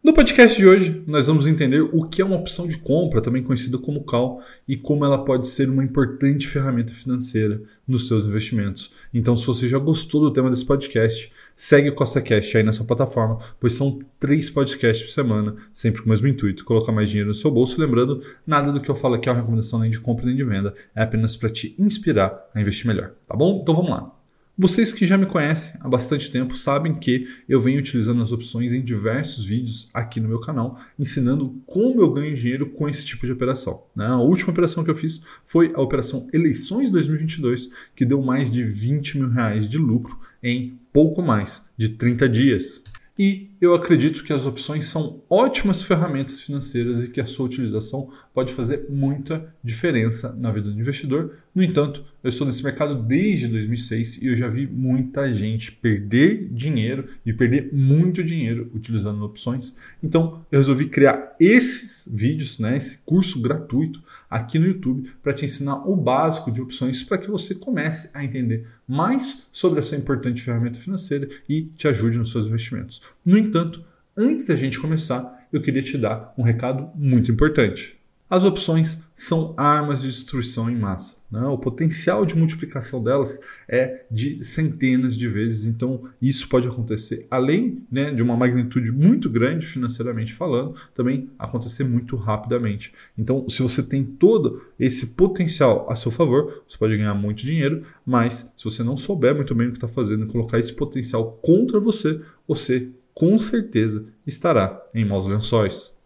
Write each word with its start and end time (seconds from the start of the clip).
No 0.00 0.14
podcast 0.14 0.56
de 0.56 0.64
hoje, 0.64 1.02
nós 1.08 1.26
vamos 1.26 1.48
entender 1.48 1.80
o 1.80 2.04
que 2.04 2.22
é 2.22 2.24
uma 2.24 2.36
opção 2.36 2.68
de 2.68 2.78
compra, 2.78 3.20
também 3.20 3.42
conhecida 3.42 3.76
como 3.78 4.04
call, 4.04 4.40
e 4.66 4.76
como 4.76 5.04
ela 5.04 5.24
pode 5.24 5.48
ser 5.48 5.68
uma 5.68 5.82
importante 5.82 6.46
ferramenta 6.46 6.94
financeira 6.94 7.60
nos 7.86 8.06
seus 8.06 8.24
investimentos. 8.24 8.92
Então, 9.12 9.36
se 9.36 9.44
você 9.44 9.66
já 9.66 9.76
gostou 9.76 10.20
do 10.20 10.32
tema 10.32 10.50
desse 10.50 10.64
podcast, 10.64 11.32
segue 11.56 11.88
o 11.88 11.96
Costa 11.96 12.22
Cash 12.22 12.54
aí 12.54 12.62
nessa 12.62 12.84
plataforma, 12.84 13.38
pois 13.58 13.72
são 13.72 13.98
três 14.20 14.48
podcasts 14.48 15.04
por 15.04 15.12
semana, 15.12 15.56
sempre 15.72 16.00
com 16.00 16.06
o 16.06 16.10
mesmo 16.10 16.28
intuito, 16.28 16.64
colocar 16.64 16.92
mais 16.92 17.08
dinheiro 17.08 17.30
no 17.30 17.34
seu 17.34 17.50
bolso. 17.50 17.80
Lembrando, 17.80 18.22
nada 18.46 18.70
do 18.70 18.80
que 18.80 18.88
eu 18.88 18.96
falo 18.96 19.16
aqui 19.16 19.28
é 19.28 19.32
uma 19.32 19.40
recomendação 19.40 19.80
nem 19.80 19.90
de 19.90 19.98
compra 19.98 20.26
nem 20.26 20.36
de 20.36 20.44
venda, 20.44 20.74
é 20.94 21.02
apenas 21.02 21.36
para 21.36 21.50
te 21.50 21.74
inspirar 21.76 22.48
a 22.54 22.60
investir 22.60 22.86
melhor, 22.86 23.14
tá 23.26 23.36
bom? 23.36 23.58
Então 23.62 23.74
vamos 23.74 23.90
lá. 23.90 24.17
Vocês 24.60 24.92
que 24.92 25.06
já 25.06 25.16
me 25.16 25.24
conhecem 25.24 25.78
há 25.80 25.88
bastante 25.88 26.28
tempo 26.32 26.56
sabem 26.56 26.92
que 26.92 27.28
eu 27.48 27.60
venho 27.60 27.78
utilizando 27.78 28.20
as 28.20 28.32
opções 28.32 28.72
em 28.72 28.82
diversos 28.82 29.44
vídeos 29.44 29.88
aqui 29.94 30.18
no 30.18 30.28
meu 30.28 30.40
canal, 30.40 30.80
ensinando 30.98 31.62
como 31.64 32.02
eu 32.02 32.10
ganho 32.10 32.34
dinheiro 32.34 32.68
com 32.70 32.88
esse 32.88 33.06
tipo 33.06 33.24
de 33.24 33.30
operação. 33.30 33.84
Né? 33.94 34.04
A 34.04 34.16
última 34.16 34.50
operação 34.50 34.82
que 34.82 34.90
eu 34.90 34.96
fiz 34.96 35.22
foi 35.46 35.70
a 35.76 35.80
operação 35.80 36.26
Eleições 36.32 36.90
2022, 36.90 37.70
que 37.94 38.04
deu 38.04 38.20
mais 38.20 38.50
de 38.50 38.64
20 38.64 39.18
mil 39.18 39.28
reais 39.28 39.68
de 39.68 39.78
lucro 39.78 40.18
em 40.42 40.76
pouco 40.92 41.22
mais 41.22 41.70
de 41.76 41.90
30 41.90 42.28
dias. 42.28 42.82
E 43.18 43.50
eu 43.60 43.74
acredito 43.74 44.22
que 44.22 44.32
as 44.32 44.46
opções 44.46 44.86
são 44.86 45.22
ótimas 45.28 45.82
ferramentas 45.82 46.40
financeiras 46.40 47.02
e 47.02 47.10
que 47.10 47.20
a 47.20 47.26
sua 47.26 47.46
utilização 47.46 48.12
pode 48.32 48.52
fazer 48.52 48.86
muita 48.88 49.52
diferença 49.62 50.32
na 50.38 50.52
vida 50.52 50.70
do 50.70 50.78
investidor. 50.78 51.36
No 51.58 51.64
entanto, 51.64 52.04
eu 52.22 52.28
estou 52.28 52.46
nesse 52.46 52.62
mercado 52.62 53.02
desde 53.02 53.48
2006 53.48 54.22
e 54.22 54.28
eu 54.28 54.36
já 54.36 54.46
vi 54.46 54.64
muita 54.64 55.34
gente 55.34 55.72
perder 55.72 56.48
dinheiro 56.52 57.08
e 57.26 57.32
perder 57.32 57.70
muito 57.72 58.22
dinheiro 58.22 58.70
utilizando 58.72 59.24
opções. 59.24 59.74
Então, 60.00 60.46
eu 60.52 60.60
resolvi 60.60 60.86
criar 60.86 61.34
esses 61.40 62.08
vídeos, 62.08 62.60
né, 62.60 62.76
esse 62.76 62.98
curso 62.98 63.40
gratuito 63.42 64.00
aqui 64.30 64.56
no 64.56 64.68
YouTube 64.68 65.10
para 65.20 65.32
te 65.32 65.46
ensinar 65.46 65.78
o 65.84 65.96
básico 65.96 66.52
de 66.52 66.60
opções 66.60 67.02
para 67.02 67.18
que 67.18 67.28
você 67.28 67.56
comece 67.56 68.12
a 68.14 68.22
entender 68.22 68.64
mais 68.86 69.48
sobre 69.50 69.80
essa 69.80 69.96
importante 69.96 70.40
ferramenta 70.40 70.78
financeira 70.78 71.28
e 71.48 71.62
te 71.76 71.88
ajude 71.88 72.18
nos 72.18 72.30
seus 72.30 72.46
investimentos. 72.46 73.02
No 73.26 73.36
entanto, 73.36 73.84
antes 74.16 74.46
da 74.46 74.54
gente 74.54 74.78
começar, 74.78 75.48
eu 75.52 75.60
queria 75.60 75.82
te 75.82 75.98
dar 75.98 76.32
um 76.38 76.44
recado 76.44 76.88
muito 76.94 77.32
importante. 77.32 77.97
As 78.30 78.44
opções 78.44 79.02
são 79.14 79.54
armas 79.56 80.02
de 80.02 80.08
destruição 80.08 80.70
em 80.70 80.76
massa. 80.76 81.16
Né? 81.30 81.40
O 81.46 81.56
potencial 81.56 82.26
de 82.26 82.36
multiplicação 82.36 83.02
delas 83.02 83.40
é 83.66 84.04
de 84.10 84.44
centenas 84.44 85.16
de 85.16 85.26
vezes, 85.26 85.64
então 85.64 86.04
isso 86.20 86.46
pode 86.46 86.68
acontecer, 86.68 87.26
além 87.30 87.82
né, 87.90 88.10
de 88.10 88.22
uma 88.22 88.36
magnitude 88.36 88.92
muito 88.92 89.30
grande 89.30 89.66
financeiramente 89.66 90.34
falando, 90.34 90.74
também 90.94 91.30
acontecer 91.38 91.84
muito 91.84 92.16
rapidamente. 92.16 92.92
Então, 93.16 93.48
se 93.48 93.62
você 93.62 93.82
tem 93.82 94.04
todo 94.04 94.62
esse 94.78 95.08
potencial 95.08 95.86
a 95.90 95.96
seu 95.96 96.10
favor, 96.10 96.62
você 96.68 96.76
pode 96.76 96.96
ganhar 96.96 97.14
muito 97.14 97.46
dinheiro, 97.46 97.82
mas 98.04 98.52
se 98.56 98.64
você 98.64 98.82
não 98.82 98.96
souber 98.96 99.34
muito 99.34 99.54
bem 99.54 99.68
o 99.68 99.70
que 99.70 99.78
está 99.78 99.88
fazendo 99.88 100.24
e 100.24 100.28
colocar 100.28 100.58
esse 100.58 100.74
potencial 100.74 101.38
contra 101.42 101.80
você, 101.80 102.20
você 102.46 102.90
com 103.14 103.38
certeza 103.38 104.06
estará 104.26 104.80
em 104.94 105.04
maus 105.04 105.26
lençóis. 105.26 105.97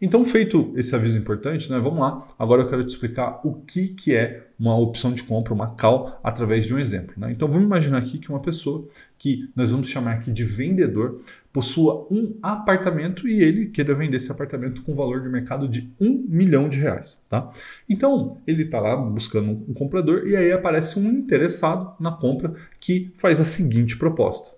Então, 0.00 0.24
feito 0.24 0.72
esse 0.76 0.94
aviso 0.94 1.18
importante, 1.18 1.68
né, 1.70 1.78
vamos 1.80 1.98
lá. 1.98 2.28
Agora 2.38 2.62
eu 2.62 2.68
quero 2.68 2.84
te 2.84 2.90
explicar 2.90 3.40
o 3.42 3.54
que, 3.54 3.88
que 3.88 4.14
é 4.14 4.46
uma 4.58 4.78
opção 4.78 5.12
de 5.12 5.24
compra, 5.24 5.52
uma 5.52 5.74
call, 5.74 6.16
através 6.22 6.66
de 6.66 6.74
um 6.74 6.78
exemplo. 6.78 7.14
Né? 7.16 7.32
Então, 7.32 7.48
vamos 7.48 7.66
imaginar 7.66 7.98
aqui 7.98 8.18
que 8.18 8.28
uma 8.28 8.40
pessoa 8.40 8.86
que 9.18 9.50
nós 9.56 9.72
vamos 9.72 9.88
chamar 9.88 10.12
aqui 10.12 10.30
de 10.30 10.44
vendedor 10.44 11.20
possua 11.52 12.06
um 12.10 12.36
apartamento 12.40 13.26
e 13.26 13.42
ele 13.42 13.66
queira 13.66 13.92
vender 13.92 14.18
esse 14.18 14.30
apartamento 14.30 14.82
com 14.82 14.94
valor 14.94 15.20
de 15.20 15.28
mercado 15.28 15.66
de 15.68 15.90
um 16.00 16.24
milhão 16.28 16.68
de 16.68 16.78
reais. 16.78 17.20
Tá? 17.28 17.50
Então, 17.88 18.38
ele 18.46 18.62
está 18.62 18.80
lá 18.80 18.94
buscando 18.94 19.50
um 19.68 19.74
comprador 19.74 20.28
e 20.28 20.36
aí 20.36 20.52
aparece 20.52 21.00
um 21.00 21.10
interessado 21.10 21.96
na 21.98 22.12
compra 22.12 22.54
que 22.78 23.10
faz 23.16 23.40
a 23.40 23.44
seguinte 23.44 23.96
proposta. 23.96 24.56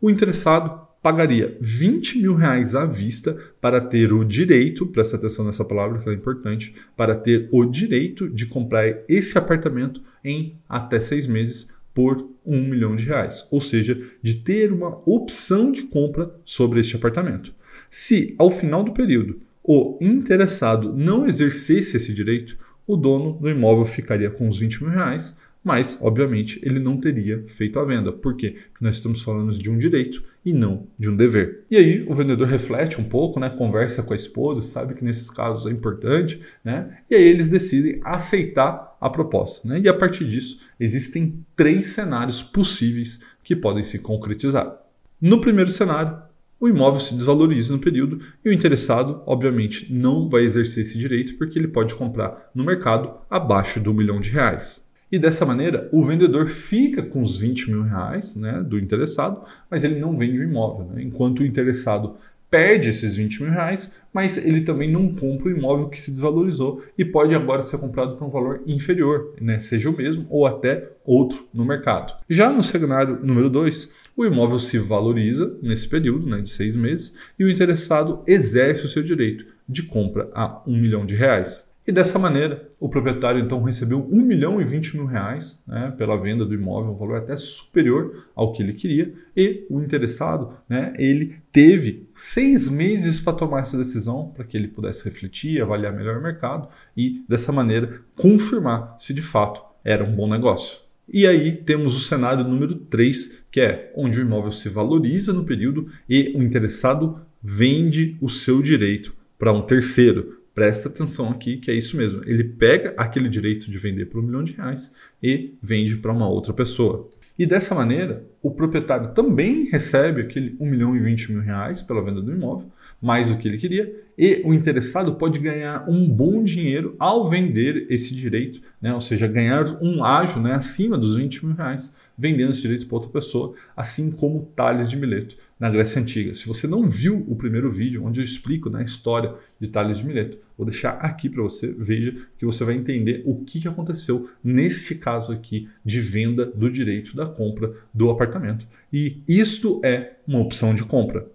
O 0.00 0.08
interessado 0.08 0.85
pagaria 1.06 1.56
20 1.60 2.18
mil 2.18 2.34
reais 2.34 2.74
à 2.74 2.84
vista 2.84 3.38
para 3.60 3.80
ter 3.80 4.12
o 4.12 4.24
direito, 4.24 4.84
presta 4.88 5.14
atenção 5.14 5.44
nessa 5.44 5.64
palavra 5.64 6.00
que 6.00 6.10
é 6.10 6.12
importante, 6.12 6.74
para 6.96 7.14
ter 7.14 7.48
o 7.52 7.64
direito 7.64 8.28
de 8.28 8.44
comprar 8.44 9.04
esse 9.08 9.38
apartamento 9.38 10.02
em 10.24 10.58
até 10.68 10.98
seis 10.98 11.28
meses 11.28 11.72
por 11.94 12.28
um 12.44 12.60
milhão 12.60 12.96
de 12.96 13.04
reais. 13.04 13.46
Ou 13.52 13.60
seja, 13.60 14.02
de 14.20 14.34
ter 14.34 14.72
uma 14.72 15.00
opção 15.08 15.70
de 15.70 15.82
compra 15.82 16.34
sobre 16.44 16.80
este 16.80 16.96
apartamento. 16.96 17.54
Se 17.88 18.34
ao 18.36 18.50
final 18.50 18.82
do 18.82 18.90
período 18.90 19.40
o 19.62 19.96
interessado 20.00 20.92
não 20.92 21.24
exercesse 21.24 21.98
esse 21.98 22.12
direito, 22.12 22.58
o 22.84 22.96
dono 22.96 23.34
do 23.34 23.48
imóvel 23.48 23.84
ficaria 23.84 24.28
com 24.28 24.48
os 24.48 24.58
20 24.58 24.82
mil 24.82 24.90
reais 24.92 25.36
mas, 25.66 25.98
obviamente, 26.00 26.60
ele 26.62 26.78
não 26.78 26.96
teria 26.96 27.42
feito 27.48 27.80
a 27.80 27.84
venda. 27.84 28.12
Porque 28.12 28.54
nós 28.80 28.94
estamos 28.94 29.20
falando 29.20 29.50
de 29.58 29.68
um 29.68 29.76
direito 29.76 30.22
e 30.46 30.52
não 30.52 30.86
de 30.96 31.10
um 31.10 31.16
dever. 31.16 31.64
E 31.68 31.76
aí 31.76 32.06
o 32.08 32.14
vendedor 32.14 32.46
reflete 32.46 33.00
um 33.00 33.04
pouco, 33.04 33.40
né, 33.40 33.50
conversa 33.50 34.00
com 34.00 34.12
a 34.12 34.16
esposa, 34.16 34.62
sabe 34.62 34.94
que 34.94 35.04
nesses 35.04 35.28
casos 35.28 35.66
é 35.66 35.70
importante, 35.70 36.40
né, 36.64 36.98
e 37.10 37.16
aí 37.16 37.24
eles 37.24 37.48
decidem 37.48 38.00
aceitar 38.04 38.96
a 39.00 39.10
proposta. 39.10 39.66
Né, 39.66 39.80
e 39.80 39.88
a 39.88 39.94
partir 39.94 40.24
disso, 40.24 40.60
existem 40.78 41.44
três 41.56 41.88
cenários 41.88 42.44
possíveis 42.44 43.20
que 43.42 43.56
podem 43.56 43.82
se 43.82 43.98
concretizar. 43.98 44.72
No 45.20 45.40
primeiro 45.40 45.70
cenário, 45.70 46.16
o 46.60 46.68
imóvel 46.68 47.00
se 47.00 47.14
desvaloriza 47.14 47.72
no 47.72 47.80
período 47.80 48.20
e 48.44 48.48
o 48.48 48.52
interessado, 48.52 49.22
obviamente, 49.26 49.92
não 49.92 50.28
vai 50.28 50.42
exercer 50.42 50.84
esse 50.84 50.96
direito 50.96 51.36
porque 51.36 51.58
ele 51.58 51.68
pode 51.68 51.94
comprar 51.96 52.50
no 52.54 52.64
mercado 52.64 53.12
abaixo 53.28 53.80
do 53.80 53.92
milhão 53.92 54.20
de 54.20 54.30
reais. 54.30 54.85
E 55.10 55.18
dessa 55.18 55.46
maneira, 55.46 55.88
o 55.92 56.04
vendedor 56.04 56.46
fica 56.46 57.02
com 57.02 57.22
os 57.22 57.38
20 57.38 57.70
mil 57.70 57.82
reais 57.82 58.34
né, 58.34 58.62
do 58.62 58.78
interessado, 58.78 59.42
mas 59.70 59.84
ele 59.84 60.00
não 60.00 60.16
vende 60.16 60.40
o 60.40 60.44
imóvel. 60.44 60.86
Né? 60.86 61.02
Enquanto 61.02 61.40
o 61.40 61.46
interessado 61.46 62.16
perde 62.50 62.88
esses 62.88 63.16
20 63.16 63.42
mil 63.42 63.52
reais, 63.52 63.92
mas 64.12 64.36
ele 64.36 64.62
também 64.62 64.90
não 64.90 65.14
compra 65.14 65.48
o 65.48 65.50
imóvel 65.50 65.88
que 65.88 66.00
se 66.00 66.10
desvalorizou 66.10 66.82
e 66.96 67.04
pode 67.04 67.34
agora 67.34 67.62
ser 67.62 67.78
comprado 67.78 68.16
por 68.16 68.26
um 68.26 68.30
valor 68.30 68.62
inferior, 68.66 69.34
né? 69.40 69.58
seja 69.58 69.90
o 69.90 69.96
mesmo 69.96 70.26
ou 70.30 70.46
até 70.46 70.90
outro 71.04 71.46
no 71.52 71.64
mercado. 71.64 72.16
Já 72.28 72.50
no 72.50 72.62
cenário 72.62 73.20
número 73.22 73.50
2, 73.50 73.90
o 74.16 74.24
imóvel 74.24 74.58
se 74.58 74.78
valoriza 74.78 75.56
nesse 75.62 75.88
período 75.88 76.26
né, 76.26 76.40
de 76.40 76.50
seis 76.50 76.74
meses 76.76 77.14
e 77.38 77.44
o 77.44 77.50
interessado 77.50 78.22
exerce 78.26 78.84
o 78.84 78.88
seu 78.88 79.02
direito 79.02 79.46
de 79.68 79.82
compra 79.82 80.30
a 80.34 80.62
um 80.66 80.76
milhão 80.76 81.04
de 81.04 81.14
reais. 81.14 81.68
E 81.86 81.92
dessa 81.92 82.18
maneira, 82.18 82.68
o 82.80 82.88
proprietário 82.88 83.40
então 83.40 83.62
recebeu 83.62 84.04
1 84.10 84.20
milhão 84.20 84.60
e 84.60 84.64
20 84.64 84.96
mil 84.96 85.06
reais 85.06 85.62
né, 85.64 85.94
pela 85.96 86.16
venda 86.16 86.44
do 86.44 86.52
imóvel, 86.52 86.92
um 86.92 86.96
valor 86.96 87.18
até 87.18 87.36
superior 87.36 88.26
ao 88.34 88.52
que 88.52 88.60
ele 88.60 88.72
queria, 88.72 89.14
e 89.36 89.64
o 89.70 89.80
interessado, 89.80 90.54
né, 90.68 90.92
ele 90.98 91.36
teve 91.52 92.08
seis 92.12 92.68
meses 92.68 93.20
para 93.20 93.34
tomar 93.34 93.60
essa 93.60 93.78
decisão, 93.78 94.32
para 94.34 94.44
que 94.44 94.56
ele 94.56 94.66
pudesse 94.66 95.04
refletir, 95.04 95.62
avaliar 95.62 95.94
melhor 95.94 96.18
o 96.18 96.22
mercado 96.22 96.68
e, 96.96 97.24
dessa 97.28 97.52
maneira, 97.52 98.00
confirmar 98.16 98.96
se 98.98 99.14
de 99.14 99.22
fato 99.22 99.62
era 99.84 100.02
um 100.02 100.12
bom 100.12 100.28
negócio. 100.28 100.80
E 101.08 101.24
aí 101.24 101.52
temos 101.52 101.96
o 101.96 102.00
cenário 102.00 102.42
número 102.42 102.74
3, 102.74 103.44
que 103.48 103.60
é 103.60 103.92
onde 103.94 104.18
o 104.18 104.22
imóvel 104.22 104.50
se 104.50 104.68
valoriza 104.68 105.32
no 105.32 105.44
período 105.44 105.88
e 106.08 106.32
o 106.34 106.42
interessado 106.42 107.20
vende 107.40 108.16
o 108.20 108.28
seu 108.28 108.60
direito 108.60 109.14
para 109.38 109.52
um 109.52 109.62
terceiro, 109.62 110.35
Presta 110.56 110.88
atenção 110.88 111.28
aqui 111.28 111.58
que 111.58 111.70
é 111.70 111.74
isso 111.74 111.98
mesmo. 111.98 112.22
Ele 112.24 112.42
pega 112.42 112.94
aquele 112.96 113.28
direito 113.28 113.70
de 113.70 113.76
vender 113.76 114.06
por 114.06 114.20
um 114.20 114.22
milhão 114.22 114.42
de 114.42 114.54
reais 114.54 114.90
e 115.22 115.52
vende 115.62 115.98
para 115.98 116.10
uma 116.10 116.26
outra 116.26 116.54
pessoa. 116.54 117.10
E 117.38 117.44
dessa 117.44 117.74
maneira, 117.74 118.24
o 118.42 118.50
proprietário 118.50 119.12
também 119.12 119.64
recebe 119.64 120.22
aquele 120.22 120.56
1 120.58 120.64
milhão 120.64 120.96
e 120.96 120.98
20 120.98 121.32
mil 121.32 121.42
reais 121.42 121.82
pela 121.82 122.02
venda 122.02 122.22
do 122.22 122.32
imóvel, 122.32 122.72
mais 123.02 123.28
do 123.28 123.36
que 123.36 123.46
ele 123.46 123.58
queria, 123.58 123.94
e 124.16 124.40
o 124.46 124.54
interessado 124.54 125.16
pode 125.16 125.38
ganhar 125.38 125.86
um 125.86 126.08
bom 126.08 126.42
dinheiro 126.42 126.96
ao 126.98 127.28
vender 127.28 127.86
esse 127.90 128.16
direito, 128.16 128.62
né? 128.80 128.94
ou 128.94 129.00
seja, 129.02 129.26
ganhar 129.26 129.78
um 129.82 130.02
ágio 130.02 130.40
né, 130.40 130.54
acima 130.54 130.96
dos 130.96 131.16
20 131.16 131.44
mil 131.44 131.54
reais, 131.54 131.94
vendendo 132.16 132.52
esse 132.52 132.62
direito 132.62 132.86
para 132.86 132.96
outra 132.96 133.10
pessoa, 133.10 133.52
assim 133.76 134.10
como 134.10 134.48
Tales 134.56 134.88
de 134.88 134.96
Mileto 134.96 135.36
na 135.58 135.70
Grécia 135.70 136.00
Antiga. 136.00 136.34
Se 136.34 136.46
você 136.46 136.66
não 136.66 136.88
viu 136.88 137.24
o 137.28 137.34
primeiro 137.34 137.70
vídeo, 137.70 138.04
onde 138.04 138.20
eu 138.20 138.24
explico 138.24 138.68
né, 138.68 138.80
a 138.80 138.84
história 138.84 139.34
de 139.58 139.68
Tales 139.68 139.98
de 139.98 140.06
Mileto, 140.06 140.38
vou 140.56 140.66
deixar 140.66 140.90
aqui 140.90 141.28
para 141.30 141.42
você, 141.42 141.74
veja 141.78 142.14
que 142.38 142.44
você 142.44 142.62
vai 142.64 142.74
entender 142.74 143.22
o 143.24 143.42
que, 143.42 143.66
aconteceu 143.66 144.28
neste 144.44 144.94
caso 144.94 145.32
aqui 145.32 145.68
de 145.84 146.00
venda 146.00 146.44
do 146.44 146.70
direito 146.70 147.16
da 147.16 147.26
compra 147.26 147.74
do 147.92 148.10
apartamento. 148.10 148.66
E 148.92 149.22
isto 149.26 149.80
é 149.82 150.16
uma 150.26 150.40
opção 150.40 150.74
de 150.74 150.84
compra. 150.84 151.26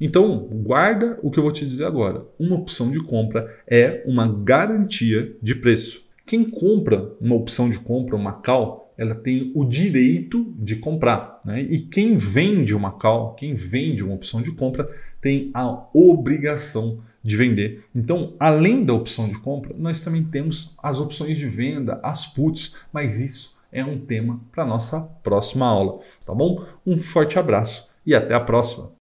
Então, 0.00 0.38
guarda 0.62 1.18
o 1.22 1.30
que 1.30 1.38
eu 1.38 1.42
vou 1.42 1.52
te 1.52 1.66
dizer 1.66 1.86
agora. 1.86 2.24
Uma 2.38 2.56
opção 2.56 2.90
de 2.90 3.02
compra 3.02 3.58
é 3.66 4.02
uma 4.06 4.28
garantia 4.28 5.34
de 5.42 5.54
preço. 5.54 6.04
Quem 6.24 6.48
compra 6.48 7.12
uma 7.20 7.34
opção 7.34 7.68
de 7.68 7.78
compra, 7.78 8.14
uma 8.14 8.32
call, 8.32 8.91
ela 8.96 9.14
tem 9.14 9.52
o 9.54 9.64
direito 9.64 10.54
de 10.58 10.76
comprar. 10.76 11.40
Né? 11.44 11.62
E 11.62 11.80
quem 11.80 12.16
vende 12.16 12.74
uma 12.74 12.92
call, 12.92 13.34
quem 13.34 13.54
vende 13.54 14.02
uma 14.04 14.14
opção 14.14 14.42
de 14.42 14.52
compra, 14.52 14.88
tem 15.20 15.50
a 15.54 15.86
obrigação 15.94 17.00
de 17.22 17.36
vender. 17.36 17.84
Então, 17.94 18.34
além 18.38 18.84
da 18.84 18.92
opção 18.92 19.28
de 19.28 19.38
compra, 19.38 19.74
nós 19.78 20.00
também 20.00 20.24
temos 20.24 20.74
as 20.82 20.98
opções 20.98 21.38
de 21.38 21.46
venda, 21.46 22.00
as 22.02 22.26
puts, 22.26 22.76
mas 22.92 23.20
isso 23.20 23.56
é 23.70 23.84
um 23.84 23.98
tema 23.98 24.40
para 24.50 24.66
nossa 24.66 25.00
próxima 25.22 25.66
aula, 25.66 26.00
tá 26.26 26.34
bom? 26.34 26.64
Um 26.86 26.98
forte 26.98 27.38
abraço 27.38 27.90
e 28.04 28.14
até 28.14 28.34
a 28.34 28.40
próxima. 28.40 28.90